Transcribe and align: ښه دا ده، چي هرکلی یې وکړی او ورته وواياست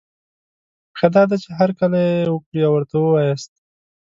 ښه 0.97 1.07
دا 1.15 1.23
ده، 1.29 1.35
چي 1.43 1.49
هرکلی 1.59 2.03
یې 2.19 2.29
وکړی 2.33 2.61
او 2.65 2.73
ورته 2.75 2.95
وواياست 2.99 3.51